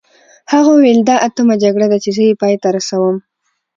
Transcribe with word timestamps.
هغه 0.51 0.69
وویل 0.73 0.99
دا 1.09 1.15
اتمه 1.27 1.55
جګړه 1.63 1.87
ده 1.91 1.97
چې 2.03 2.09
زه 2.15 2.23
یې 2.27 2.39
پای 2.41 2.53
ته 2.61 2.67
رسوم. 2.75 3.15